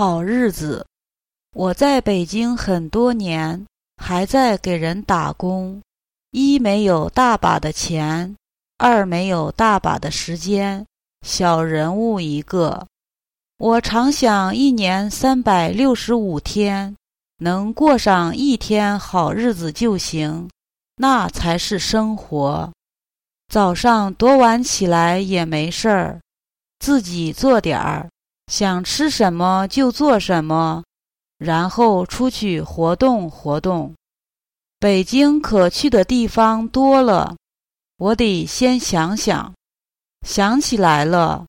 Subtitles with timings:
[0.00, 0.86] 好日子，
[1.52, 3.66] 我在北京很多年，
[4.02, 5.82] 还在给人打工。
[6.30, 8.34] 一没有大把的钱，
[8.78, 10.86] 二没有大把的时间，
[11.20, 12.86] 小人物一个。
[13.58, 16.96] 我常想，一年三百六十五天，
[17.40, 20.48] 能过上一天好日子就行，
[20.96, 22.72] 那才是生活。
[23.48, 26.20] 早上多晚起来也没事儿，
[26.78, 28.08] 自己做点儿。
[28.50, 30.82] 想吃什么就做什么，
[31.38, 33.94] 然后出去活动活动。
[34.80, 37.36] 北京可去的地方多了，
[37.96, 39.54] 我得先想想。
[40.26, 41.46] 想起来了，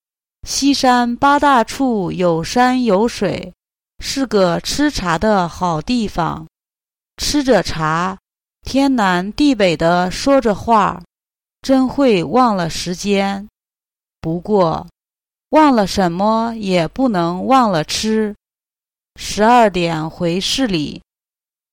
[0.47, 3.51] 西山八大处有山有水，
[3.97, 6.45] 是个吃茶的好地方。
[7.17, 8.15] 吃着茶，
[8.61, 11.01] 天南地北的说着话，
[11.63, 13.47] 真会忘了时间。
[14.21, 14.85] 不过。
[15.51, 18.33] 忘了什么也不能忘了吃。
[19.17, 21.01] 十二点回市里，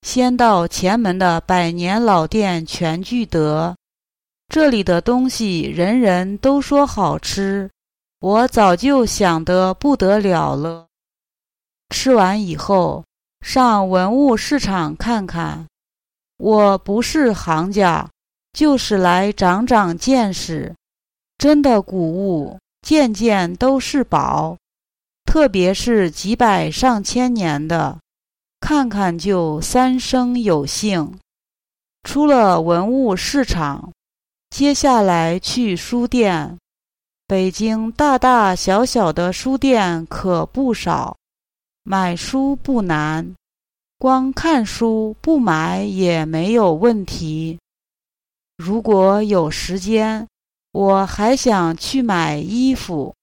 [0.03, 3.77] 先到前门的百年老店全聚德。
[4.49, 7.71] 这里的东西人人都说好吃，
[8.19, 10.87] 我早就想得不得了了。
[11.91, 13.05] 吃完以后，
[13.43, 15.65] 上文物市场看看。
[16.39, 18.09] 我不是行家，
[18.53, 20.75] 就是来长长见识。
[21.37, 22.59] 真的古物。
[22.89, 24.57] 件件都是宝，
[25.27, 27.99] 特别是几百上千年的，
[28.61, 31.19] 看看就三生有幸。
[32.05, 33.93] 出了文物市场，
[34.49, 36.57] 接下来去书店。
[37.27, 41.15] 北京大大小小的书店可不少，
[41.83, 43.35] 买书不难，
[43.99, 47.59] 光看书不买也没有问题。
[48.57, 50.27] 如果有时间。
[50.73, 53.15] 我还想去买衣服。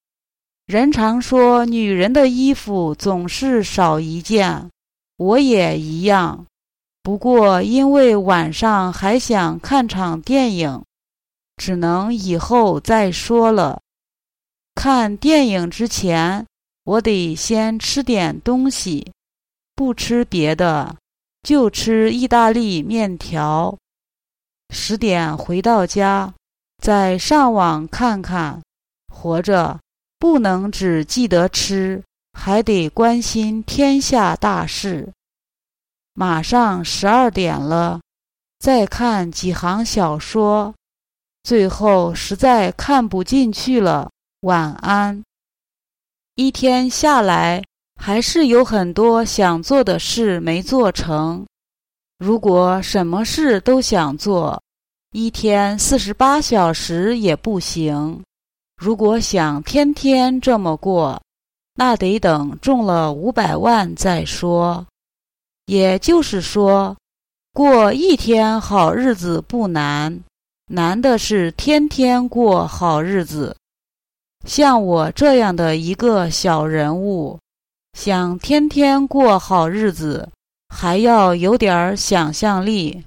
[0.65, 4.69] 人常说女人的衣服总是少一件，
[5.17, 6.45] 我也一样。
[7.03, 10.83] 不过因为晚上还想看场电影，
[11.57, 13.79] 只能以后再说了。
[14.73, 16.45] 看电影之前，
[16.83, 19.11] 我得先吃点东西，
[19.75, 20.95] 不吃别的，
[21.43, 23.77] 就吃意大利面条。
[24.71, 26.33] 十点回到家。
[26.85, 28.61] 再上网看看，
[29.07, 29.79] 活着
[30.19, 32.03] 不能只记得吃，
[32.33, 35.11] 还得关心天下大事。
[36.13, 37.99] 马上十二点了，
[38.59, 40.75] 再看几行小说，
[41.41, 45.23] 最后实在看不进去了，晚安。
[46.35, 47.63] 一天下来，
[47.99, 51.43] 还是有很多想做的事没做成。
[52.19, 54.61] 如果什么事都想做，
[55.17, 58.21] 一天四十八小时也不行。
[58.75, 61.21] 如果想天天这么过，
[61.75, 64.85] 那得等中了五百万再说。
[65.67, 66.97] 也就是说，
[67.53, 70.19] 过一天好日子不难，
[70.67, 73.55] 难的是天天过好日子。
[74.45, 77.39] 像我这样的一个小人物，
[77.93, 80.27] 想天天过好日子，
[80.67, 83.05] 还要有点想象力。